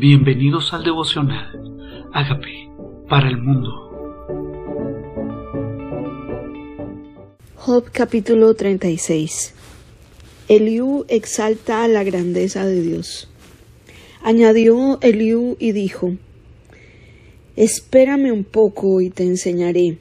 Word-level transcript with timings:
Bienvenidos 0.00 0.72
al 0.72 0.82
devocional. 0.82 2.08
Hágame 2.14 2.70
para 3.06 3.28
el 3.28 3.36
mundo. 3.36 3.68
Job 7.56 7.84
capítulo 7.92 8.54
36. 8.54 9.52
Eliú 10.48 11.04
exalta 11.08 11.86
la 11.86 12.02
grandeza 12.02 12.64
de 12.64 12.80
Dios. 12.80 13.28
Añadió 14.22 14.98
Eliú 15.02 15.58
y 15.60 15.72
dijo, 15.72 16.14
Espérame 17.56 18.32
un 18.32 18.44
poco 18.44 19.02
y 19.02 19.10
te 19.10 19.24
enseñaré, 19.24 19.98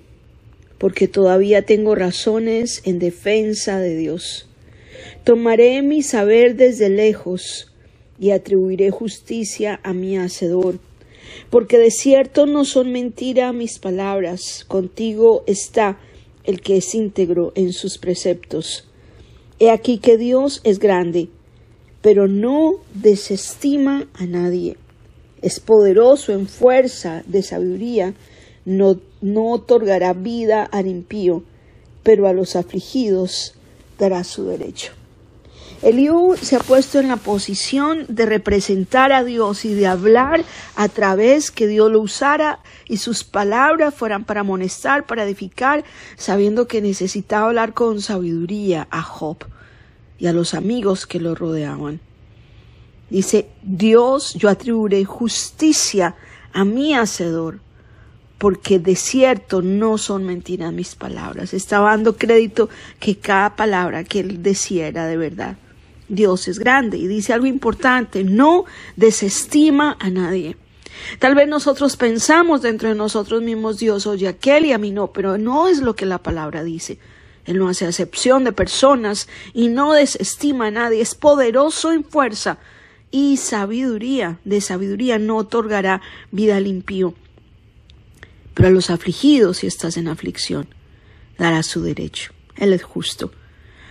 porque 0.77 1.09
todavía 1.09 1.63
tengo 1.63 1.93
razones 1.93 2.83
en 2.85 2.99
defensa 2.99 3.79
de 3.79 3.97
Dios. 3.97 4.47
Tomaré 5.25 5.81
mi 5.81 6.03
saber 6.03 6.55
desde 6.55 6.89
lejos, 6.89 7.68
y 8.19 8.31
atribuiré 8.31 8.91
justicia 8.91 9.79
a 9.83 9.93
mi 9.93 10.17
Hacedor. 10.17 10.79
Porque 11.49 11.77
de 11.77 11.91
cierto 11.91 12.45
no 12.45 12.65
son 12.65 12.91
mentira 12.91 13.53
mis 13.53 13.79
palabras, 13.79 14.65
contigo 14.67 15.43
está 15.47 15.99
el 16.43 16.61
que 16.61 16.77
es 16.77 16.95
íntegro 16.95 17.51
en 17.55 17.73
sus 17.73 17.97
preceptos. 17.97 18.87
He 19.59 19.69
aquí 19.69 19.99
que 19.99 20.17
Dios 20.17 20.61
es 20.63 20.79
grande, 20.79 21.29
pero 22.01 22.27
no 22.27 22.75
desestima 22.93 24.07
a 24.13 24.25
nadie. 24.25 24.77
Es 25.41 25.59
poderoso 25.59 26.33
en 26.33 26.47
fuerza 26.47 27.23
de 27.27 27.43
sabiduría, 27.43 28.13
no, 28.65 28.99
no 29.21 29.51
otorgará 29.51 30.13
vida 30.13 30.63
al 30.63 30.87
impío, 30.87 31.43
pero 32.03 32.27
a 32.27 32.33
los 32.33 32.55
afligidos 32.55 33.53
dará 33.97 34.23
su 34.23 34.45
derecho. 34.45 34.98
Eliú 35.81 36.35
se 36.41 36.57
ha 36.57 36.59
puesto 36.59 36.99
en 36.99 37.07
la 37.07 37.15
posición 37.15 38.05
de 38.09 38.25
representar 38.25 39.13
a 39.13 39.23
Dios 39.23 39.63
y 39.63 39.73
de 39.73 39.87
hablar 39.87 40.43
a 40.75 40.89
través 40.89 41.51
que 41.51 41.67
Dios 41.67 41.89
lo 41.89 42.01
usara 42.01 42.59
y 42.85 42.97
sus 42.97 43.23
palabras 43.23 43.93
fueran 43.93 44.25
para 44.25 44.41
amonestar, 44.41 45.05
para 45.05 45.23
edificar, 45.23 45.85
sabiendo 46.17 46.67
que 46.67 46.81
necesitaba 46.81 47.47
hablar 47.47 47.73
con 47.73 48.01
sabiduría 48.01 48.89
a 48.91 49.01
Job 49.01 49.37
y 50.17 50.27
a 50.27 50.33
los 50.33 50.53
amigos 50.53 51.07
que 51.07 51.21
lo 51.21 51.33
rodeaban. 51.33 52.01
Dice, 53.09 53.47
Dios, 53.63 54.33
yo 54.33 54.49
atribuiré 54.49 55.05
justicia 55.05 56.15
a 56.51 56.65
mi 56.65 56.93
hacedor, 56.93 57.61
porque 58.37 58.79
de 58.79 58.97
cierto 58.97 59.61
no 59.61 59.97
son 59.97 60.25
mentiras 60.25 60.73
mis 60.73 60.95
palabras. 60.95 61.53
Estaba 61.53 61.91
dando 61.91 62.17
crédito 62.17 62.69
que 62.99 63.17
cada 63.17 63.55
palabra 63.55 64.03
que 64.03 64.19
él 64.19 64.43
decía 64.43 64.87
era 64.87 65.07
de 65.07 65.15
verdad. 65.15 65.57
Dios 66.09 66.47
es 66.47 66.59
grande 66.59 66.97
y 66.97 67.07
dice 67.07 67.33
algo 67.33 67.45
importante, 67.45 68.23
no 68.23 68.65
desestima 68.95 69.95
a 69.99 70.09
nadie. 70.09 70.57
Tal 71.19 71.35
vez 71.35 71.47
nosotros 71.47 71.95
pensamos 71.95 72.61
dentro 72.61 72.89
de 72.89 72.95
nosotros 72.95 73.41
mismos, 73.41 73.77
Dios 73.77 74.05
oye 74.07 74.27
a 74.27 74.31
aquel 74.31 74.65
y 74.65 74.73
a 74.73 74.77
mí 74.77 74.91
no, 74.91 75.13
pero 75.13 75.37
no 75.37 75.67
es 75.67 75.79
lo 75.79 75.95
que 75.95 76.05
la 76.05 76.17
palabra 76.17 76.63
dice. 76.63 76.99
Él 77.45 77.57
no 77.57 77.69
hace 77.69 77.85
acepción 77.85 78.43
de 78.43 78.51
personas 78.51 79.27
y 79.53 79.69
no 79.69 79.93
desestima 79.93 80.67
a 80.67 80.71
nadie, 80.71 81.01
es 81.01 81.15
poderoso 81.15 81.93
en 81.93 82.03
fuerza 82.03 82.57
y 83.11 83.37
sabiduría. 83.37 84.39
De 84.43 84.61
sabiduría 84.61 85.17
no 85.19 85.37
otorgará 85.37 86.01
vida 86.31 86.57
al 86.57 86.67
impío. 86.67 87.13
Pero 88.53 88.67
a 88.67 88.71
los 88.71 88.89
afligidos, 88.89 89.57
si 89.57 89.67
estás 89.67 89.95
en 89.95 90.09
aflicción, 90.09 90.67
dará 91.37 91.63
su 91.63 91.81
derecho. 91.81 92.33
Él 92.55 92.73
es 92.73 92.83
justo 92.83 93.31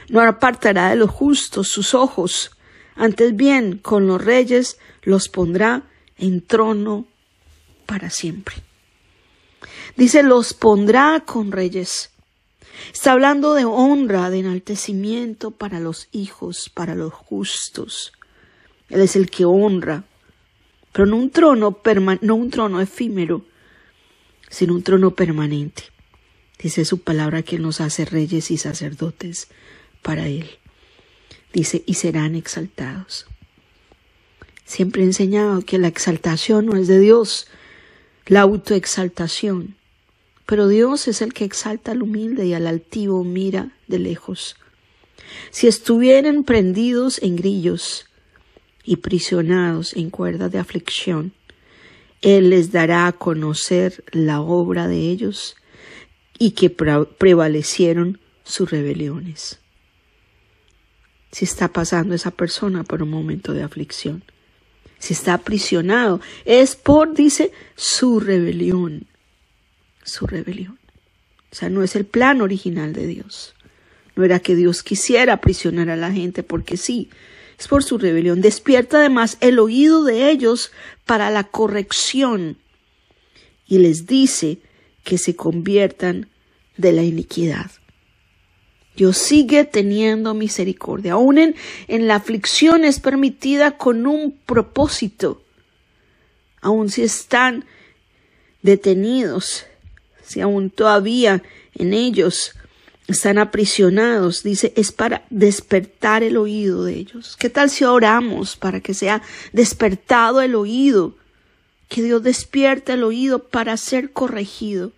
no 0.08 0.20
apartará 0.20 0.90
de 0.90 0.96
los 0.96 1.10
justos 1.10 1.68
sus 1.68 1.94
ojos, 1.94 2.50
antes 2.94 3.36
bien 3.36 3.78
con 3.78 4.06
los 4.06 4.22
reyes 4.24 4.78
los 5.02 5.28
pondrá 5.28 5.84
en 6.16 6.44
trono 6.44 7.06
para 7.86 8.10
siempre. 8.10 8.56
Dice, 9.96 10.22
los 10.22 10.54
pondrá 10.54 11.20
con 11.24 11.52
reyes. 11.52 12.10
Está 12.92 13.12
hablando 13.12 13.54
de 13.54 13.64
honra, 13.64 14.30
de 14.30 14.40
enaltecimiento 14.40 15.50
para 15.50 15.80
los 15.80 16.08
hijos, 16.12 16.70
para 16.72 16.94
los 16.94 17.12
justos. 17.12 18.12
Él 18.88 19.00
es 19.00 19.16
el 19.16 19.30
que 19.30 19.44
honra, 19.44 20.04
pero 20.92 21.06
no 21.06 21.16
un 21.16 21.30
trono, 21.30 21.80
no 22.20 22.34
un 22.34 22.50
trono 22.50 22.80
efímero, 22.80 23.44
sino 24.48 24.74
un 24.74 24.82
trono 24.82 25.14
permanente. 25.14 25.84
Dice 26.60 26.84
su 26.84 27.02
palabra 27.02 27.42
que 27.42 27.58
nos 27.58 27.80
hace 27.80 28.04
reyes 28.04 28.50
y 28.50 28.58
sacerdotes 28.58 29.48
para 30.02 30.26
Él. 30.26 30.48
Dice, 31.52 31.82
y 31.86 31.94
serán 31.94 32.34
exaltados. 32.34 33.26
Siempre 34.64 35.02
he 35.02 35.06
enseñado 35.06 35.62
que 35.62 35.78
la 35.78 35.88
exaltación 35.88 36.66
no 36.66 36.76
es 36.76 36.88
de 36.88 37.00
Dios, 37.00 37.46
la 38.26 38.42
autoexaltación. 38.42 39.76
Pero 40.44 40.68
Dios 40.68 41.08
es 41.08 41.22
el 41.22 41.32
que 41.32 41.44
exalta 41.44 41.92
al 41.92 42.02
humilde 42.02 42.46
y 42.46 42.54
al 42.54 42.66
altivo 42.66 43.24
mira 43.24 43.72
de 43.86 43.98
lejos. 43.98 44.56
Si 45.50 45.66
estuvieran 45.66 46.44
prendidos 46.44 47.20
en 47.22 47.36
grillos 47.36 48.06
y 48.84 48.96
prisionados 48.96 49.94
en 49.94 50.10
cuerdas 50.10 50.52
de 50.52 50.58
aflicción, 50.58 51.32
Él 52.20 52.50
les 52.50 52.72
dará 52.72 53.06
a 53.06 53.12
conocer 53.12 54.04
la 54.12 54.40
obra 54.42 54.86
de 54.86 54.98
ellos 54.98 55.56
y 56.38 56.52
que 56.52 56.68
prevalecieron 56.70 58.20
sus 58.44 58.70
rebeliones 58.70 59.60
si 61.30 61.44
está 61.44 61.68
pasando 61.68 62.14
esa 62.14 62.30
persona 62.30 62.84
por 62.84 63.02
un 63.02 63.10
momento 63.10 63.52
de 63.52 63.62
aflicción. 63.62 64.22
Si 64.98 65.14
está 65.14 65.34
aprisionado, 65.34 66.20
es 66.44 66.74
por, 66.74 67.14
dice, 67.14 67.52
su 67.76 68.18
rebelión. 68.18 69.06
Su 70.02 70.26
rebelión. 70.26 70.78
O 71.52 71.54
sea, 71.54 71.68
no 71.68 71.82
es 71.82 71.96
el 71.96 72.04
plan 72.04 72.40
original 72.40 72.92
de 72.92 73.06
Dios. 73.06 73.54
No 74.16 74.24
era 74.24 74.40
que 74.40 74.56
Dios 74.56 74.82
quisiera 74.82 75.34
aprisionar 75.34 75.90
a 75.90 75.96
la 75.96 76.10
gente 76.10 76.42
porque 76.42 76.76
sí, 76.76 77.08
es 77.58 77.68
por 77.68 77.84
su 77.84 77.98
rebelión. 77.98 78.40
Despierta 78.40 78.98
además 78.98 79.36
el 79.40 79.58
oído 79.58 80.04
de 80.04 80.30
ellos 80.30 80.72
para 81.06 81.30
la 81.30 81.44
corrección 81.44 82.58
y 83.66 83.78
les 83.78 84.06
dice 84.06 84.58
que 85.04 85.18
se 85.18 85.36
conviertan 85.36 86.28
de 86.76 86.92
la 86.92 87.02
iniquidad. 87.02 87.70
Dios 88.98 89.16
sigue 89.16 89.64
teniendo 89.64 90.34
misericordia. 90.34 91.12
Aún 91.12 91.38
en, 91.38 91.54
la 92.08 92.16
aflicción 92.16 92.84
es 92.84 92.98
permitida 92.98 93.78
con 93.78 94.08
un 94.08 94.36
propósito. 94.44 95.40
Aún 96.60 96.90
si 96.90 97.04
están 97.04 97.64
detenidos, 98.60 99.66
si 100.24 100.40
aún 100.40 100.70
todavía 100.70 101.44
en 101.76 101.94
ellos 101.94 102.56
están 103.06 103.38
aprisionados, 103.38 104.42
dice, 104.42 104.72
es 104.74 104.90
para 104.90 105.24
despertar 105.30 106.24
el 106.24 106.36
oído 106.36 106.82
de 106.82 106.94
ellos. 106.94 107.36
¿Qué 107.38 107.50
tal 107.50 107.70
si 107.70 107.84
oramos 107.84 108.56
para 108.56 108.80
que 108.80 108.94
sea 108.94 109.22
despertado 109.52 110.40
el 110.42 110.56
oído? 110.56 111.14
Que 111.86 112.02
Dios 112.02 112.24
despierte 112.24 112.94
el 112.94 113.04
oído 113.04 113.44
para 113.44 113.76
ser 113.76 114.10
corregido 114.10 114.90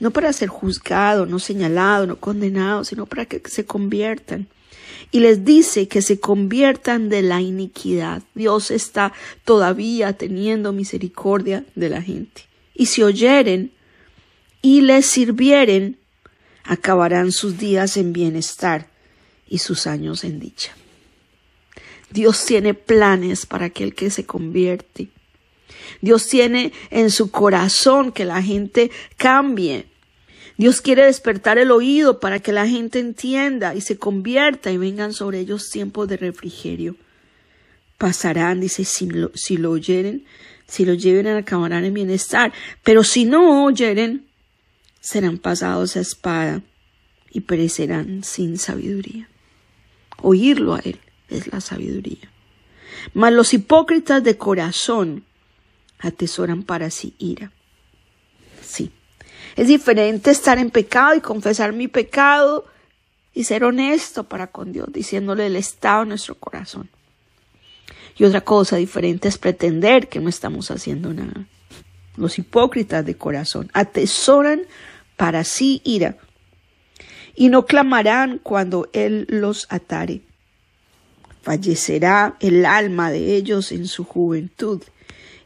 no 0.00 0.10
para 0.10 0.32
ser 0.32 0.48
juzgado, 0.48 1.26
no 1.26 1.38
señalado, 1.38 2.06
no 2.06 2.16
condenado, 2.16 2.84
sino 2.84 3.06
para 3.06 3.26
que 3.26 3.40
se 3.48 3.64
conviertan. 3.64 4.48
Y 5.10 5.20
les 5.20 5.44
dice 5.44 5.86
que 5.86 6.02
se 6.02 6.18
conviertan 6.18 7.08
de 7.08 7.22
la 7.22 7.40
iniquidad. 7.40 8.22
Dios 8.34 8.70
está 8.70 9.12
todavía 9.44 10.12
teniendo 10.14 10.72
misericordia 10.72 11.64
de 11.74 11.88
la 11.88 12.02
gente. 12.02 12.42
Y 12.74 12.86
si 12.86 13.02
oyeren 13.02 13.72
y 14.60 14.80
les 14.80 15.06
sirvieren, 15.06 15.98
acabarán 16.64 17.30
sus 17.30 17.58
días 17.58 17.96
en 17.96 18.12
bienestar 18.12 18.88
y 19.48 19.58
sus 19.58 19.86
años 19.86 20.24
en 20.24 20.40
dicha. 20.40 20.72
Dios 22.10 22.44
tiene 22.44 22.74
planes 22.74 23.46
para 23.46 23.66
aquel 23.66 23.94
que 23.94 24.10
se 24.10 24.24
convierte. 24.24 25.08
Dios 26.00 26.26
tiene 26.28 26.72
en 26.90 27.10
su 27.10 27.30
corazón 27.30 28.12
que 28.12 28.24
la 28.24 28.42
gente 28.42 28.90
cambie. 29.16 29.86
Dios 30.56 30.80
quiere 30.80 31.06
despertar 31.06 31.58
el 31.58 31.70
oído 31.70 32.20
para 32.20 32.38
que 32.38 32.52
la 32.52 32.66
gente 32.66 33.00
entienda 33.00 33.74
y 33.74 33.80
se 33.80 33.98
convierta 33.98 34.70
y 34.70 34.78
vengan 34.78 35.12
sobre 35.12 35.40
ellos 35.40 35.70
tiempos 35.70 36.08
de 36.08 36.16
refrigerio. 36.16 36.96
Pasarán, 37.98 38.60
dice, 38.60 38.84
si 38.84 39.08
lo, 39.08 39.30
si 39.34 39.56
lo 39.56 39.70
oyeren, 39.70 40.24
si 40.66 40.84
lo 40.84 40.94
lleven 40.94 41.26
acabarán 41.26 41.84
en 41.84 41.94
bienestar, 41.94 42.52
pero 42.82 43.02
si 43.02 43.24
no 43.24 43.64
oyeren, 43.64 44.26
serán 45.00 45.38
pasados 45.38 45.96
a 45.96 46.00
espada 46.00 46.62
y 47.30 47.40
perecerán 47.40 48.24
sin 48.24 48.58
sabiduría. 48.58 49.28
Oírlo 50.22 50.74
a 50.74 50.78
Él 50.78 51.00
es 51.28 51.52
la 51.52 51.60
sabiduría. 51.60 52.30
Mas 53.12 53.32
los 53.32 53.52
hipócritas 53.52 54.22
de 54.22 54.38
corazón 54.38 55.24
atesoran 56.06 56.62
para 56.62 56.90
sí 56.90 57.14
ira. 57.18 57.52
Sí, 58.62 58.90
es 59.56 59.68
diferente 59.68 60.30
estar 60.30 60.58
en 60.58 60.70
pecado 60.70 61.14
y 61.14 61.20
confesar 61.20 61.72
mi 61.72 61.88
pecado 61.88 62.64
y 63.32 63.44
ser 63.44 63.64
honesto 63.64 64.24
para 64.24 64.48
con 64.48 64.72
Dios, 64.72 64.88
diciéndole 64.92 65.46
el 65.46 65.56
estado 65.56 66.00
de 66.00 66.10
nuestro 66.10 66.36
corazón. 66.36 66.88
Y 68.16 68.24
otra 68.24 68.42
cosa 68.42 68.76
diferente 68.76 69.28
es 69.28 69.38
pretender 69.38 70.08
que 70.08 70.20
no 70.20 70.28
estamos 70.28 70.70
haciendo 70.70 71.12
nada. 71.12 71.46
Los 72.16 72.38
hipócritas 72.38 73.04
de 73.04 73.16
corazón 73.16 73.70
atesoran 73.72 74.62
para 75.16 75.42
sí 75.42 75.80
ira 75.84 76.16
y 77.34 77.48
no 77.48 77.66
clamarán 77.66 78.38
cuando 78.38 78.88
Él 78.92 79.26
los 79.28 79.66
atare. 79.68 80.20
Fallecerá 81.44 82.36
el 82.40 82.64
alma 82.64 83.10
de 83.10 83.36
ellos 83.36 83.70
en 83.70 83.86
su 83.86 84.04
juventud 84.04 84.82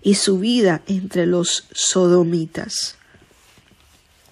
y 0.00 0.14
su 0.14 0.38
vida 0.38 0.80
entre 0.86 1.26
los 1.26 1.66
sodomitas. 1.72 2.96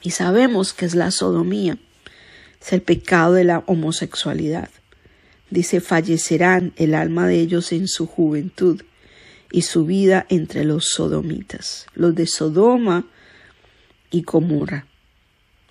Y 0.00 0.12
sabemos 0.12 0.72
que 0.72 0.86
es 0.86 0.94
la 0.94 1.10
sodomía, 1.10 1.76
es 2.62 2.72
el 2.72 2.82
pecado 2.82 3.32
de 3.32 3.42
la 3.42 3.64
homosexualidad. 3.66 4.70
Dice, 5.50 5.80
fallecerán 5.80 6.72
el 6.76 6.94
alma 6.94 7.26
de 7.26 7.40
ellos 7.40 7.72
en 7.72 7.88
su 7.88 8.06
juventud 8.06 8.82
y 9.50 9.62
su 9.62 9.86
vida 9.86 10.24
entre 10.28 10.62
los 10.62 10.90
sodomitas, 10.90 11.86
los 11.96 12.14
de 12.14 12.28
Sodoma 12.28 13.08
y 14.12 14.22
Gomorra, 14.22 14.86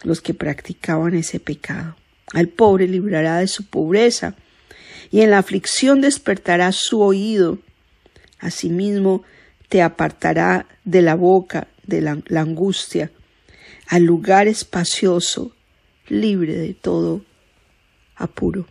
los 0.03 0.19
que 0.19 0.33
practicaban 0.33 1.15
ese 1.15 1.39
pecado. 1.39 1.95
Al 2.33 2.49
pobre 2.49 2.85
librará 2.85 3.37
de 3.37 3.47
su 3.47 3.63
pobreza 3.63 4.35
y 5.15 5.21
en 5.21 5.31
la 5.31 5.37
aflicción 5.37 6.01
despertará 6.01 6.73
su 6.73 6.99
oído. 6.99 7.59
Asimismo 8.37 9.23
te 9.69 9.81
apartará 9.81 10.67
de 10.83 11.01
la 11.01 11.15
boca 11.15 11.69
de 11.87 12.01
la, 12.01 12.21
angustia 12.41 13.13
al 13.87 14.03
lugar 14.03 14.49
espacioso, 14.49 15.55
libre 16.09 16.57
de 16.57 16.73
todo 16.73 17.23
apuro. 18.17 18.67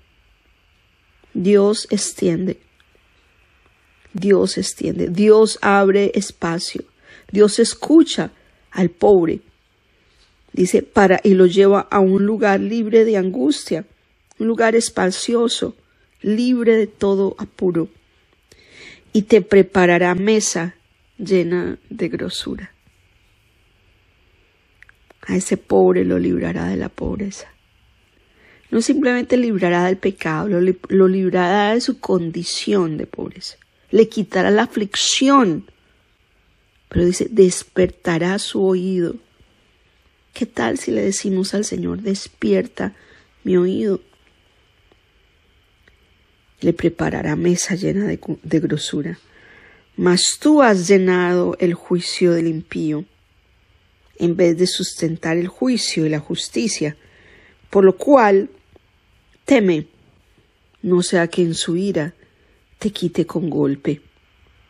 Dios 1.32 1.88
extiende, 1.88 2.60
Dios 4.12 4.58
extiende, 4.58 5.08
Dios 5.08 5.58
abre 5.62 6.12
espacio, 6.14 6.84
Dios 7.32 7.58
escucha 7.58 8.32
al 8.70 8.90
pobre. 8.90 9.40
Dice, 10.52 10.82
para 10.82 11.22
y 11.24 11.32
lo 11.32 11.46
lleva 11.46 11.88
a 11.90 12.00
un 12.00 12.26
lugar 12.26 12.60
libre 12.60 13.06
de 13.06 13.16
angustia, 13.16 13.86
un 14.38 14.46
lugar 14.46 14.76
espacioso, 14.76 15.74
libre 16.24 16.76
de 16.76 16.86
todo 16.86 17.36
apuro, 17.38 17.88
y 19.12 19.22
te 19.22 19.42
preparará 19.42 20.14
mesa 20.14 20.74
llena 21.18 21.78
de 21.90 22.08
grosura. 22.08 22.72
A 25.26 25.36
ese 25.36 25.56
pobre 25.56 26.04
lo 26.04 26.18
librará 26.18 26.66
de 26.66 26.76
la 26.76 26.88
pobreza. 26.88 27.48
No 28.70 28.80
simplemente 28.80 29.36
librará 29.36 29.84
del 29.84 29.98
pecado, 29.98 30.48
lo, 30.48 30.74
lo 30.88 31.08
librará 31.08 31.74
de 31.74 31.80
su 31.80 32.00
condición 32.00 32.96
de 32.96 33.06
pobreza. 33.06 33.56
Le 33.90 34.08
quitará 34.08 34.50
la 34.50 34.62
aflicción. 34.62 35.70
Pero 36.88 37.06
dice, 37.06 37.28
despertará 37.30 38.38
su 38.38 38.64
oído. 38.64 39.14
¿Qué 40.32 40.46
tal 40.46 40.78
si 40.78 40.90
le 40.90 41.02
decimos 41.02 41.54
al 41.54 41.64
Señor, 41.64 42.00
despierta 42.00 42.94
mi 43.44 43.56
oído? 43.56 44.00
Le 46.60 46.72
preparará 46.72 47.36
mesa 47.36 47.74
llena 47.74 48.06
de, 48.06 48.18
de 48.42 48.60
grosura. 48.60 49.18
Mas 49.96 50.38
tú 50.40 50.62
has 50.62 50.88
llenado 50.88 51.56
el 51.60 51.74
juicio 51.74 52.32
del 52.32 52.48
impío, 52.48 53.04
en 54.18 54.36
vez 54.36 54.56
de 54.56 54.66
sustentar 54.66 55.36
el 55.36 55.48
juicio 55.48 56.06
y 56.06 56.08
la 56.08 56.20
justicia, 56.20 56.96
por 57.70 57.84
lo 57.84 57.96
cual 57.96 58.50
teme, 59.44 59.86
no 60.82 61.02
sea 61.02 61.28
que 61.28 61.42
en 61.42 61.54
su 61.54 61.76
ira 61.76 62.14
te 62.78 62.90
quite 62.90 63.26
con 63.26 63.50
golpe, 63.50 64.00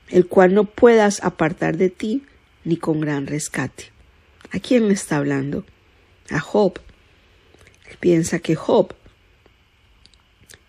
el 0.08 0.26
cual 0.26 0.54
no 0.54 0.64
puedas 0.64 1.22
apartar 1.22 1.76
de 1.76 1.90
ti 1.90 2.24
ni 2.64 2.76
con 2.76 3.00
gran 3.00 3.26
rescate. 3.26 3.92
¿A 4.52 4.60
quién 4.60 4.88
le 4.88 4.94
está 4.94 5.16
hablando? 5.16 5.64
A 6.30 6.38
Job. 6.38 6.78
Él 7.90 7.96
piensa 7.98 8.38
que 8.38 8.54
Job 8.54 8.94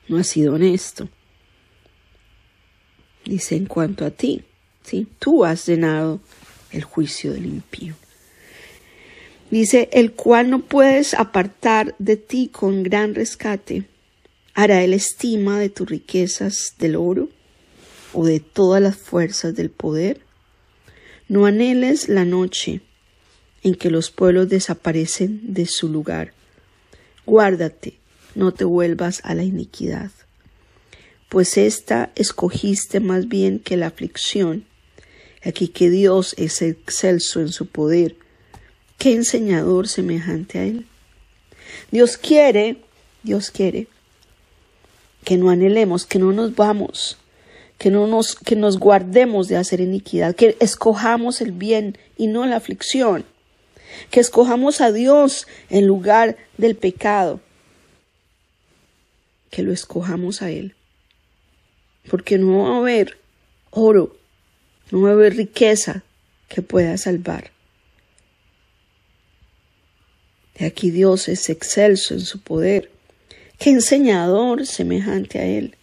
no 0.07 0.17
ha 0.17 0.23
sido 0.23 0.55
honesto. 0.55 1.09
Dice 3.25 3.55
en 3.55 3.65
cuanto 3.65 4.05
a 4.05 4.11
ti, 4.11 4.43
¿sí? 4.83 5.07
tú 5.19 5.45
has 5.45 5.65
llenado 5.65 6.19
el 6.71 6.83
juicio 6.83 7.33
del 7.33 7.45
impío. 7.45 7.95
Dice, 9.49 9.89
el 9.93 10.13
cual 10.13 10.49
no 10.49 10.59
puedes 10.59 11.13
apartar 11.13 11.95
de 11.99 12.17
ti 12.17 12.49
con 12.51 12.83
gran 12.83 13.15
rescate. 13.15 13.85
¿Hará 14.53 14.83
él 14.83 14.93
estima 14.93 15.59
de 15.59 15.69
tus 15.69 15.89
riquezas 15.89 16.75
del 16.79 16.95
oro 16.95 17.29
o 18.13 18.25
de 18.25 18.39
todas 18.39 18.81
las 18.81 18.97
fuerzas 18.97 19.55
del 19.55 19.69
poder? 19.69 20.21
No 21.27 21.45
anheles 21.45 22.09
la 22.09 22.25
noche 22.25 22.81
en 23.63 23.75
que 23.75 23.89
los 23.89 24.11
pueblos 24.11 24.49
desaparecen 24.49 25.53
de 25.53 25.65
su 25.65 25.89
lugar. 25.89 26.33
Guárdate, 27.25 27.97
no 28.35 28.53
te 28.53 28.63
vuelvas 28.65 29.21
a 29.23 29.33
la 29.33 29.43
iniquidad 29.43 30.11
pues 31.29 31.57
esta 31.57 32.11
escogiste 32.15 32.99
más 32.99 33.27
bien 33.27 33.59
que 33.59 33.77
la 33.77 33.87
aflicción. 33.87 34.65
Aquí 35.43 35.67
que 35.67 35.89
Dios 35.89 36.33
es 36.37 36.61
excelso 36.61 37.41
en 37.41 37.49
su 37.49 37.67
poder. 37.67 38.15
¿Qué 38.97 39.13
enseñador 39.13 39.87
semejante 39.87 40.59
a 40.59 40.63
Él? 40.63 40.85
Dios 41.91 42.17
quiere, 42.17 42.77
Dios 43.23 43.51
quiere 43.51 43.87
que 45.23 45.37
no 45.37 45.49
anhelemos, 45.49 46.05
que 46.05 46.19
no 46.19 46.31
nos 46.31 46.55
vamos, 46.55 47.17
que 47.79 47.89
no 47.89 48.07
nos, 48.07 48.35
que 48.35 48.55
nos 48.55 48.77
guardemos 48.77 49.47
de 49.47 49.57
hacer 49.57 49.81
iniquidad, 49.81 50.35
que 50.35 50.55
escojamos 50.59 51.41
el 51.41 51.51
bien 51.51 51.97
y 52.15 52.27
no 52.27 52.45
la 52.45 52.57
aflicción, 52.57 53.25
que 54.11 54.19
escojamos 54.19 54.81
a 54.81 54.91
Dios 54.91 55.47
en 55.69 55.87
lugar 55.87 56.37
del 56.57 56.75
pecado, 56.75 57.41
que 59.55 59.63
lo 59.63 59.71
escojamos 59.71 60.41
a 60.41 60.51
Él 60.51 60.75
porque 62.09 62.37
no 62.37 62.63
va 62.63 62.75
a 62.75 62.77
haber 62.79 63.17
oro, 63.71 64.17
no 64.91 65.01
va 65.01 65.09
a 65.09 65.13
haber 65.13 65.37
riqueza 65.37 66.03
que 66.49 66.61
pueda 66.61 66.97
salvar. 66.97 67.51
De 70.57 70.65
aquí 70.65 70.91
Dios 70.91 71.29
es 71.29 71.49
excelso 71.49 72.13
en 72.13 72.21
su 72.21 72.39
poder. 72.41 72.91
¿Qué 73.57 73.69
enseñador 73.69 74.65
semejante 74.65 75.39
a 75.39 75.45
Él? 75.45 75.75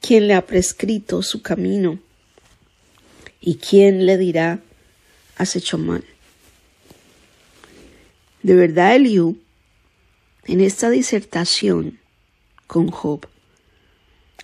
¿Quién 0.00 0.28
le 0.28 0.34
ha 0.34 0.46
prescrito 0.46 1.22
su 1.22 1.42
camino? 1.42 1.98
¿Y 3.40 3.56
quién 3.56 4.06
le 4.06 4.16
dirá, 4.16 4.60
has 5.36 5.56
hecho 5.56 5.76
mal? 5.76 6.04
De 8.44 8.54
verdad, 8.54 8.94
Eliú, 8.94 9.38
en 10.46 10.60
esta 10.60 10.88
disertación 10.88 11.98
con 12.68 12.88
Job, 12.88 13.26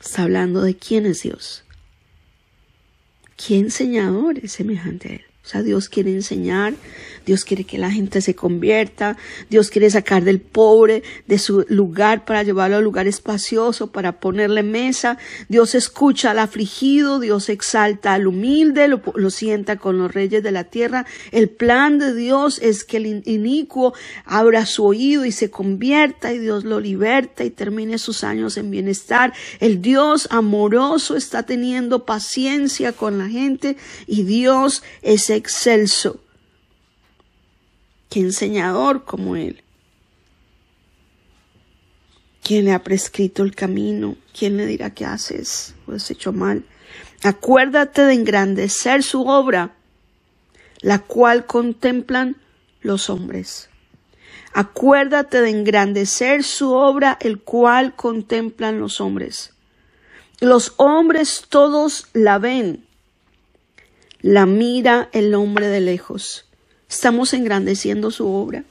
Está 0.01 0.25
hablando 0.25 0.63
de 0.63 0.77
quién 0.77 1.07
es 1.07 1.23
Dios. 1.23 1.65
¿Qué 3.37 3.59
enseñador 3.59 4.39
es 4.39 4.53
semejante 4.53 5.09
a 5.09 5.13
Él? 5.13 5.25
O 5.45 5.47
sea, 5.47 5.63
Dios 5.63 5.91
quiere 5.91 6.11
enseñar, 6.11 6.73
Dios 7.27 7.45
quiere 7.45 7.65
que 7.65 7.77
la 7.77 7.91
gente 7.91 8.23
se 8.23 8.35
convierta, 8.35 9.19
Dios 9.51 9.69
quiere 9.69 9.91
sacar 9.91 10.25
del 10.25 10.41
pobre 10.41 11.03
de 11.27 11.39
su 11.39 11.67
lugar 11.69 12.25
para 12.25 12.43
llevarlo 12.43 12.77
a 12.77 12.79
un 12.79 12.85
lugar 12.85 13.07
espacioso, 13.07 13.93
para 13.93 14.21
ponerle 14.21 14.63
mesa. 14.63 15.19
Dios 15.51 15.75
escucha 15.75 16.31
al 16.31 16.39
afligido, 16.39 17.21
Dios 17.21 17.51
exalta 17.51 18.15
al 18.15 18.27
humilde, 18.27 18.89
lo, 18.89 19.31
sienta 19.31 19.77
con 19.77 19.99
los 19.99 20.15
reyes 20.15 20.43
de 20.43 20.51
la 20.51 20.65
tierra. 20.65 21.05
El 21.31 21.51
plan 21.51 21.99
de 21.99 22.15
Dios 22.15 22.59
es 22.63 22.83
que 22.83 22.97
el 22.97 23.23
inicuo 23.27 23.93
abra 24.25 24.65
su 24.65 24.87
oído 24.87 25.27
y 25.27 25.33
se 25.33 25.51
convierta 25.51 26.33
y 26.33 26.39
Dios 26.39 26.65
lo 26.65 26.81
liberta 26.81 27.45
y 27.45 27.51
termine 27.51 27.99
sus 27.99 28.25
años 28.25 28.57
en 28.57 28.71
bienestar. 28.71 29.35
El 29.61 29.83
Dios 29.83 30.27
amoroso 30.31 31.19
está 31.19 31.43
teniendo 31.43 32.07
paciencia 32.07 32.93
con 32.93 33.19
la 33.19 33.29
gente 33.29 33.77
y 34.07 34.23
Dios 34.23 34.83
es 35.03 35.34
excelso. 35.35 36.21
Qué 38.11 38.21
enseñador 38.21 39.05
como 39.05 39.37
Él. 39.37 39.63
¿Quién 42.43 42.67
le 42.67 42.73
ha 42.73 42.85
prescrito 42.85 43.43
el 43.43 43.55
camino? 43.55 44.17
¿Quién 44.39 44.57
le 44.57 44.67
dirá 44.67 44.91
qué 44.91 45.07
haces 45.07 45.75
o 45.87 45.93
has 45.93 46.11
hecho 46.11 46.33
mal? 46.33 46.65
Acuérdate 47.23 48.03
de 48.03 48.13
engrandecer 48.13 49.03
su 49.03 49.27
obra, 49.27 49.75
la 50.81 50.99
cual 50.99 51.47
contemplan 51.47 52.37
los 52.83 53.09
hombres. 53.09 53.71
Acuérdate 54.53 55.41
de 55.41 55.49
engrandecer 55.49 56.45
su 56.45 56.73
obra, 56.73 57.17
el 57.21 57.41
cual 57.41 57.97
contemplan 57.97 58.79
los 58.79 59.01
hombres. 59.01 59.55
Los 60.41 60.75
hombres 60.77 61.47
todos 61.49 62.09
la 62.13 62.39
ven, 62.39 62.84
la 64.25 64.47
mira 64.47 65.11
el 65.13 65.35
hombre 65.35 65.69
de 65.69 65.83
lejos. 65.83 66.47
Estamos 66.89 67.35
engrandeciendo 67.35 68.11
su 68.11 68.27
obra. 68.27 68.65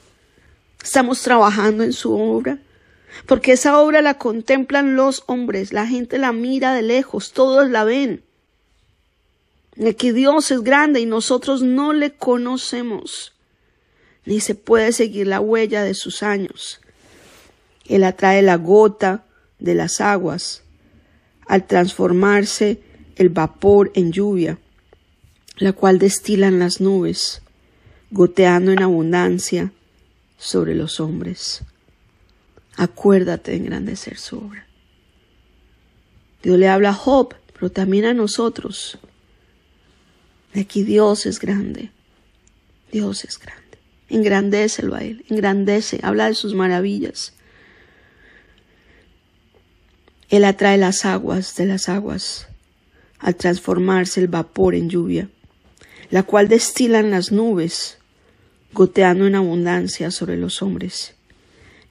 Estamos 0.84 1.22
trabajando 1.22 1.84
en 1.84 1.94
su 1.94 2.12
obra. 2.12 2.58
porque 3.28 3.52
esa 3.52 3.78
obra 3.78 4.02
la 4.02 4.18
contemplan 4.18 4.96
los 4.96 5.24
hombres, 5.28 5.72
la 5.72 5.86
gente 5.86 6.18
la 6.18 6.34
mira 6.34 6.74
de 6.74 6.82
lejos, 6.82 7.34
todos 7.34 7.70
la 7.70 7.84
ven. 7.84 8.24
De 9.76 9.96
que 9.96 10.12
Dios 10.12 10.50
es 10.50 10.62
grande 10.62 11.00
y 11.02 11.06
nosotros 11.06 11.62
no 11.62 11.94
le 11.94 12.14
conocemos, 12.14 13.34
ni 14.26 14.40
se 14.40 14.56
puede 14.56 14.92
seguir 14.92 15.28
la 15.28 15.40
huella 15.40 15.84
de 15.84 15.94
sus 15.94 16.24
años. 16.24 16.82
Él 17.86 18.04
atrae 18.04 18.42
la 18.42 18.56
gota 18.56 19.24
de 19.60 19.76
las 19.76 20.02
aguas 20.02 20.64
al 21.46 21.68
transformarse 21.68 22.82
el 23.16 23.30
vapor 23.30 23.92
en 23.94 24.12
lluvia, 24.12 24.58
la 25.58 25.74
cual 25.74 26.00
destilan 26.00 26.60
las 26.60 26.82
nubes, 26.82 27.42
goteando 28.12 28.72
en 28.72 28.82
abundancia 28.82 29.72
sobre 30.38 30.76
los 30.76 31.00
hombres. 31.00 31.62
Acuérdate 32.76 33.52
de 33.52 33.58
engrandecer 33.58 34.18
su 34.18 34.38
obra. 34.38 34.66
Dios 36.42 36.58
le 36.58 36.68
habla 36.68 36.90
a 36.90 36.94
Job, 36.94 37.36
pero 37.54 37.72
también 37.72 38.06
a 38.06 38.14
nosotros. 38.14 38.98
De 40.54 40.62
aquí 40.62 40.84
Dios 40.84 41.26
es 41.26 41.40
grande. 41.40 41.92
Dios 42.92 43.24
es 43.24 43.40
grande. 43.40 43.64
Engrandécelo 44.10 44.96
a 44.96 45.04
Él. 45.04 45.24
Engrandece. 45.30 46.00
Habla 46.04 46.28
de 46.28 46.36
sus 46.36 46.54
maravillas. 46.54 47.34
Él 50.30 50.46
atrae 50.46 50.78
las 50.78 51.06
aguas 51.06 51.56
de 51.56 51.66
las 51.68 51.90
aguas 51.90 52.48
al 53.20 53.36
transformarse 53.36 54.20
el 54.20 54.28
vapor 54.28 54.76
en 54.76 54.90
lluvia, 54.90 55.30
la 56.14 56.22
cual 56.22 56.48
destilan 56.48 57.10
las 57.10 57.32
nubes, 57.32 57.98
goteando 58.72 59.26
en 59.26 59.34
abundancia 59.34 60.12
sobre 60.12 60.38
los 60.38 60.62
hombres. 60.62 61.16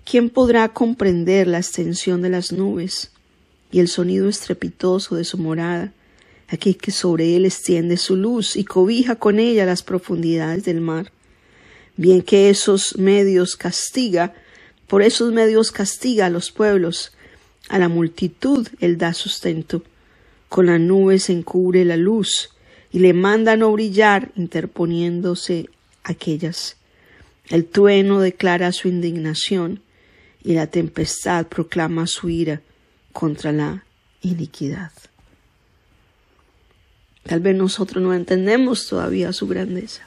¿Quién 0.05 0.31
podrá 0.31 0.69
comprender 0.69 1.49
la 1.49 1.59
extensión 1.59 2.23
de 2.23 2.29
las 2.29 2.53
nubes 2.53 3.11
y 3.73 3.81
el 3.81 3.89
sonido 3.89 4.29
estrepitoso 4.29 5.17
de 5.17 5.25
su 5.25 5.39
morada, 5.39 5.93
aquí 6.47 6.75
que 6.75 6.93
sobre 6.93 7.35
él 7.35 7.47
extiende 7.47 7.97
su 7.97 8.15
luz 8.15 8.55
y 8.55 8.63
cobija 8.63 9.17
con 9.17 9.41
ella 9.41 9.67
las 9.67 9.83
profundidades 9.83 10.65
del 10.65 10.81
mar? 10.81 11.11
Bien 11.97 12.23
que 12.23 12.49
esos 12.49 12.97
medios 12.99 13.57
castiga, 13.57 14.35
por 14.87 15.03
esos 15.03 15.33
medios 15.33 15.73
castiga 15.73 16.27
a 16.27 16.31
los 16.31 16.53
pueblos, 16.53 17.11
a 17.69 17.81
la 17.81 17.89
multitud 17.89 18.69
él 18.79 18.99
da 18.99 19.15
sustento. 19.15 19.83
Con 20.49 20.67
las 20.67 20.79
nubes 20.79 21.29
encubre 21.29 21.85
la 21.85 21.97
luz 21.97 22.52
y 22.93 22.99
le 22.99 23.15
manda 23.15 23.57
no 23.57 23.73
brillar 23.73 24.31
interponiéndose 24.37 25.71
aquellas. 26.05 26.77
El 27.49 27.67
trueno 27.67 28.21
declara 28.21 28.73
su 28.73 28.89
indignación 28.89 29.81
y 30.45 30.53
la 30.53 30.67
tempestad 30.67 31.47
proclama 31.47 32.07
su 32.07 32.29
ira 32.29 32.61
contra 33.13 33.53
la 33.53 33.85
iniquidad. 34.21 34.93
Tal 37.25 37.41
vez 37.41 37.57
nosotros 37.57 38.03
no 38.03 38.15
entendemos 38.15 38.87
todavía 38.89 39.33
su 39.33 39.47
grandeza. 39.47 40.07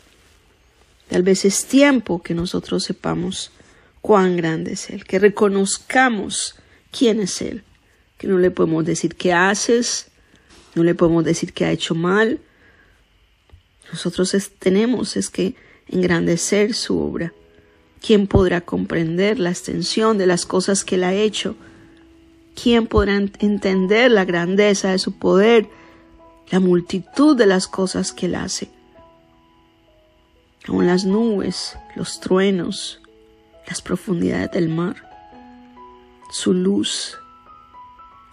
Tal 1.10 1.24
vez 1.24 1.46
es 1.46 1.66
tiempo 1.66 2.22
que 2.22 2.34
nosotros 2.34 2.84
sepamos 2.84 3.52
cuán 4.02 4.38
grande 4.38 4.74
es 4.74 4.90
Él, 4.90 5.06
que 5.06 5.20
reconozcamos 5.20 6.56
quién 6.92 7.20
es 7.20 7.42
Él, 7.42 7.64
que 8.18 8.28
no 8.28 8.38
le 8.38 8.52
podemos 8.52 8.86
decir 8.86 9.16
qué 9.16 9.34
haces, 9.34 10.08
no 10.74 10.84
le 10.84 10.96
podemos 10.96 11.24
decir 11.24 11.54
que 11.54 11.66
ha 11.66 11.72
hecho 11.72 11.96
mal. 11.96 12.40
Nosotros 13.92 14.36
tenemos 14.60 15.18
es 15.18 15.30
que 15.30 15.56
engrandecer 15.88 16.74
su 16.74 17.00
obra 17.00 17.34
¿Quién 18.06 18.28
podrá 18.28 18.62
comprender 18.62 19.40
la 19.40 19.50
extensión 19.50 20.20
de 20.20 20.28
las 20.28 20.46
cosas 20.46 20.86
que 20.86 20.94
Él 20.94 21.04
ha 21.06 21.14
hecho? 21.14 21.56
¿Quién 22.54 22.86
podrá 22.86 23.16
entender 23.16 24.12
la 24.12 24.26
grandeza 24.26 24.92
de 24.92 25.00
su 25.00 25.18
poder, 25.18 25.68
la 26.52 26.60
multitud 26.60 27.36
de 27.36 27.48
las 27.48 27.68
cosas 27.68 28.14
que 28.14 28.28
Él 28.28 28.36
hace? 28.36 28.70
Como 30.68 30.84
las 30.84 31.06
nubes, 31.06 31.80
los 31.96 32.20
truenos, 32.20 33.02
las 33.68 33.82
profundidades 33.82 34.52
del 34.52 34.70
mar, 34.70 34.98
su 36.32 36.54
luz 36.54 37.18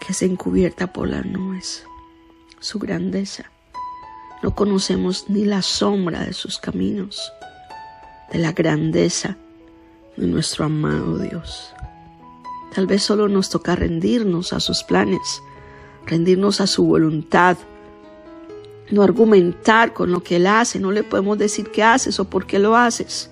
que 0.06 0.12
se 0.12 0.26
encubierta 0.26 0.92
por 0.92 1.09
las 1.09 1.25
nubes, 1.25 1.87
su 2.61 2.78
grandeza. 2.78 3.51
No 4.42 4.54
conocemos 4.54 5.26
ni 5.28 5.44
la 5.44 5.62
sombra 5.62 6.25
de 6.25 6.32
sus 6.32 6.58
caminos, 6.58 7.32
de 8.32 8.38
la 8.38 8.52
grandeza 8.52 9.37
de 10.16 10.26
nuestro 10.26 10.64
amado 10.64 11.18
Dios. 11.18 11.72
Tal 12.75 12.87
vez 12.87 13.02
solo 13.02 13.28
nos 13.28 13.50
toca 13.50 13.76
rendirnos 13.76 14.52
a 14.52 14.61
sus 14.61 14.82
planes, 14.82 15.42
rendirnos 16.06 16.61
a 16.61 16.66
su 16.66 16.84
voluntad, 16.84 17.56
no 18.90 19.02
argumentar 19.02 19.92
con 19.92 20.11
lo 20.11 20.22
que 20.22 20.37
Él 20.37 20.46
hace, 20.46 20.78
no 20.78 20.90
le 20.90 21.04
podemos 21.04 21.38
decir 21.38 21.70
qué 21.70 21.82
haces 21.82 22.18
o 22.18 22.25
por 22.25 22.46
qué 22.46 22.58
lo 22.58 22.76
haces, 22.76 23.30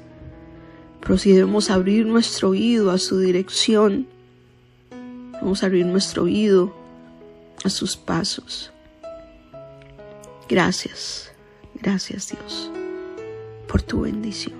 pero 1.00 1.18
si 1.18 1.32
debemos 1.32 1.70
abrir 1.70 2.06
nuestro 2.06 2.50
oído 2.50 2.90
a 2.90 2.98
su 2.98 3.18
dirección, 3.18 4.06
vamos 5.32 5.62
a 5.62 5.66
abrir 5.66 5.86
nuestro 5.86 6.24
oído 6.24 6.74
a 7.64 7.70
sus 7.70 7.96
pasos. 7.96 8.70
Gracias, 10.50 11.30
gracias 11.80 12.30
Dios, 12.30 12.72
por 13.68 13.82
tu 13.82 14.00
bendición. 14.00 14.56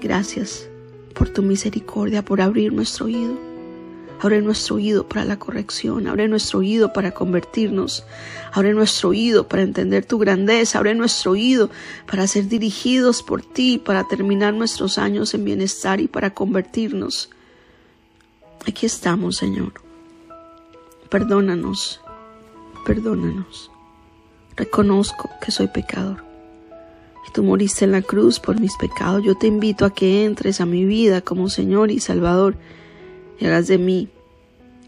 Gracias 0.00 0.66
por 1.12 1.28
tu 1.28 1.42
misericordia, 1.42 2.24
por 2.24 2.40
abrir 2.40 2.72
nuestro 2.72 3.04
oído. 3.04 3.36
Abre 4.22 4.40
nuestro 4.40 4.76
oído 4.76 5.06
para 5.06 5.26
la 5.26 5.38
corrección, 5.38 6.06
abre 6.06 6.26
nuestro 6.26 6.60
oído 6.60 6.94
para 6.94 7.10
convertirnos, 7.10 8.06
abre 8.50 8.72
nuestro 8.72 9.10
oído 9.10 9.46
para 9.46 9.60
entender 9.60 10.06
tu 10.06 10.16
grandeza, 10.18 10.78
abre 10.78 10.94
nuestro 10.94 11.32
oído 11.32 11.68
para 12.10 12.26
ser 12.26 12.48
dirigidos 12.48 13.22
por 13.22 13.42
ti, 13.42 13.76
para 13.76 14.08
terminar 14.08 14.54
nuestros 14.54 14.96
años 14.96 15.34
en 15.34 15.44
bienestar 15.44 16.00
y 16.00 16.08
para 16.08 16.32
convertirnos. 16.32 17.28
Aquí 18.66 18.86
estamos, 18.86 19.36
Señor. 19.36 19.74
Perdónanos, 21.10 22.00
perdónanos. 22.86 23.70
Reconozco 24.56 25.30
que 25.40 25.50
soy 25.50 25.68
pecador 25.68 26.34
tú 27.34 27.42
moriste 27.42 27.84
en 27.84 27.90
la 27.90 28.00
cruz 28.00 28.38
por 28.38 28.60
mis 28.60 28.76
pecados, 28.76 29.22
yo 29.24 29.34
te 29.34 29.48
invito 29.48 29.84
a 29.84 29.92
que 29.92 30.24
entres 30.24 30.60
a 30.60 30.66
mi 30.66 30.84
vida 30.84 31.20
como 31.20 31.50
Señor 31.50 31.90
y 31.90 31.98
Salvador 31.98 32.56
y 33.40 33.46
hagas 33.46 33.66
de 33.66 33.76
mí 33.76 34.08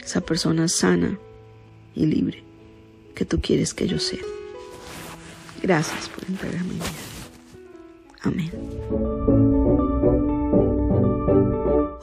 esa 0.03 0.21
persona 0.21 0.69
sana 0.69 1.19
y 1.97 2.07
libre 2.07 2.45
que 3.17 3.25
tú 3.25 3.41
quieres 3.41 3.75
que 3.75 3.89
yo 3.89 3.99
sea. 3.99 4.23
Gracias 5.61 6.09
por 6.09 6.25
entregar 6.31 6.63
mi 6.65 6.75
vida. 6.75 6.85
Amén. 8.23 9.36